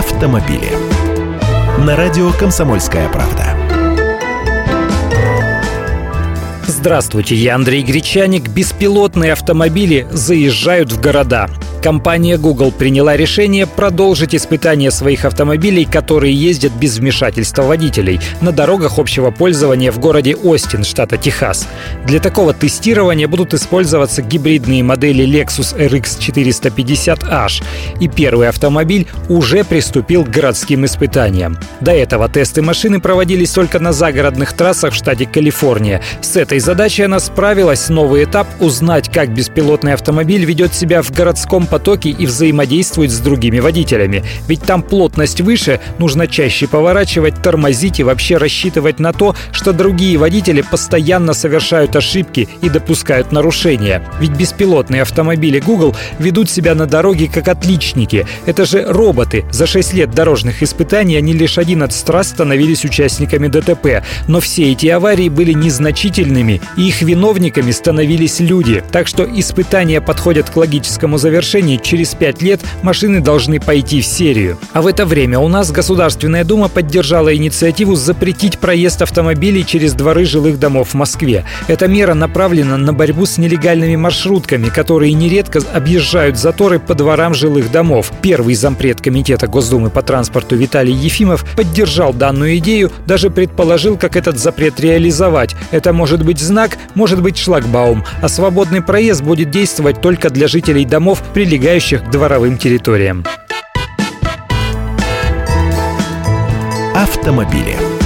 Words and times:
автомобили. 0.00 0.70
На 1.84 1.94
радио 1.94 2.32
«Комсомольская 2.32 3.06
правда». 3.10 3.54
Здравствуйте, 6.66 7.34
я 7.34 7.54
Андрей 7.54 7.82
Гречаник. 7.82 8.48
Беспилотные 8.48 9.34
автомобили 9.34 10.08
заезжают 10.10 10.90
в 10.90 11.02
города. 11.02 11.50
Компания 11.82 12.36
Google 12.36 12.72
приняла 12.72 13.16
решение 13.16 13.66
продолжить 13.66 14.34
испытания 14.34 14.90
своих 14.90 15.24
автомобилей, 15.24 15.86
которые 15.86 16.34
ездят 16.34 16.72
без 16.72 16.98
вмешательства 16.98 17.62
водителей, 17.62 18.20
на 18.42 18.52
дорогах 18.52 18.98
общего 18.98 19.30
пользования 19.30 19.90
в 19.90 19.98
городе 19.98 20.36
Остин, 20.36 20.84
штата 20.84 21.16
Техас. 21.16 21.66
Для 22.04 22.20
такого 22.20 22.52
тестирования 22.52 23.28
будут 23.28 23.54
использоваться 23.54 24.20
гибридные 24.20 24.82
модели 24.82 25.24
Lexus 25.24 25.74
RX 25.74 26.18
450H, 26.18 27.64
и 27.98 28.08
первый 28.08 28.48
автомобиль 28.48 29.08
уже 29.30 29.64
приступил 29.64 30.24
к 30.24 30.28
городским 30.28 30.84
испытаниям. 30.84 31.56
До 31.80 31.92
этого 31.92 32.28
тесты 32.28 32.60
машины 32.60 33.00
проводились 33.00 33.52
только 33.52 33.78
на 33.78 33.92
загородных 33.92 34.52
трассах 34.52 34.92
в 34.92 34.96
штате 34.96 35.24
Калифорния. 35.24 36.02
С 36.20 36.36
этой 36.36 36.58
задачей 36.58 37.04
она 37.04 37.20
справилась. 37.20 37.88
Новый 37.88 38.24
этап— 38.24 38.46
узнать, 38.60 39.10
как 39.10 39.32
беспилотный 39.32 39.94
автомобиль 39.94 40.44
ведет 40.44 40.74
себя 40.74 41.00
в 41.00 41.10
городском 41.10 41.69
потоке 41.70 42.10
и 42.10 42.26
взаимодействует 42.26 43.10
с 43.10 43.18
другими 43.20 43.60
водителями. 43.60 44.24
Ведь 44.48 44.62
там 44.62 44.82
плотность 44.82 45.40
выше, 45.40 45.80
нужно 45.98 46.26
чаще 46.26 46.66
поворачивать, 46.66 47.42
тормозить 47.42 48.00
и 48.00 48.02
вообще 48.02 48.36
рассчитывать 48.36 48.98
на 48.98 49.12
то, 49.12 49.34
что 49.52 49.72
другие 49.72 50.18
водители 50.18 50.62
постоянно 50.62 51.32
совершают 51.32 51.96
ошибки 51.96 52.48
и 52.60 52.68
допускают 52.68 53.32
нарушения. 53.32 54.02
Ведь 54.20 54.32
беспилотные 54.32 55.02
автомобили 55.02 55.60
Google 55.60 55.96
ведут 56.18 56.50
себя 56.50 56.74
на 56.74 56.86
дороге 56.86 57.30
как 57.32 57.48
отличники. 57.48 58.26
Это 58.46 58.64
же 58.66 58.84
роботы. 58.86 59.44
За 59.50 59.66
6 59.66 59.94
лет 59.94 60.10
дорожных 60.10 60.62
испытаний 60.62 61.16
они 61.16 61.32
лишь 61.32 61.58
11 61.58 62.08
раз 62.10 62.28
становились 62.30 62.84
участниками 62.84 63.46
ДТП. 63.46 64.02
Но 64.26 64.40
все 64.40 64.72
эти 64.72 64.88
аварии 64.88 65.28
были 65.28 65.52
незначительными, 65.52 66.60
и 66.76 66.88
их 66.88 67.02
виновниками 67.02 67.70
становились 67.70 68.40
люди. 68.40 68.82
Так 68.90 69.06
что 69.06 69.24
испытания 69.24 70.00
подходят 70.00 70.50
к 70.50 70.56
логическому 70.56 71.18
завершению 71.18 71.59
решении 71.60 71.76
через 71.76 72.14
пять 72.14 72.40
лет 72.42 72.60
машины 72.82 73.20
должны 73.20 73.60
пойти 73.60 74.00
в 74.00 74.06
серию. 74.06 74.56
А 74.72 74.80
в 74.80 74.86
это 74.86 75.04
время 75.04 75.38
у 75.38 75.48
нас 75.48 75.70
Государственная 75.70 76.44
Дума 76.44 76.68
поддержала 76.68 77.34
инициативу 77.34 77.96
запретить 77.96 78.58
проезд 78.58 79.02
автомобилей 79.02 79.64
через 79.64 79.92
дворы 79.92 80.24
жилых 80.24 80.58
домов 80.58 80.90
в 80.90 80.94
Москве. 80.94 81.44
Эта 81.68 81.86
мера 81.86 82.14
направлена 82.14 82.78
на 82.78 82.94
борьбу 82.94 83.26
с 83.26 83.36
нелегальными 83.36 83.96
маршрутками, 83.96 84.68
которые 84.70 85.12
нередко 85.12 85.60
объезжают 85.74 86.38
заторы 86.38 86.78
по 86.78 86.94
дворам 86.94 87.34
жилых 87.34 87.70
домов. 87.70 88.10
Первый 88.22 88.54
зампред 88.54 89.02
Комитета 89.02 89.46
Госдумы 89.46 89.90
по 89.90 90.02
транспорту 90.02 90.56
Виталий 90.56 90.94
Ефимов 90.94 91.44
поддержал 91.56 92.14
данную 92.14 92.56
идею, 92.56 92.90
даже 93.06 93.28
предположил, 93.30 93.98
как 93.98 94.16
этот 94.16 94.38
запрет 94.38 94.80
реализовать. 94.80 95.54
Это 95.72 95.92
может 95.92 96.24
быть 96.24 96.38
знак, 96.38 96.78
может 96.94 97.20
быть 97.20 97.36
шлагбаум, 97.36 98.04
а 98.22 98.28
свободный 98.28 98.80
проезд 98.80 99.22
будет 99.22 99.50
действовать 99.50 100.00
только 100.00 100.30
для 100.30 100.48
жителей 100.48 100.86
домов, 100.86 101.22
при 101.34 101.49
прилегающих 101.50 102.04
к 102.04 102.10
дворовым 102.10 102.58
территориям. 102.58 103.24
Автомобили. 106.94 107.99